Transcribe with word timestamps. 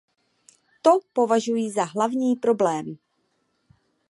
To 0.81 0.99
považuji 1.13 1.71
za 1.71 1.83
hlavní 1.85 2.35
problém. 2.35 2.97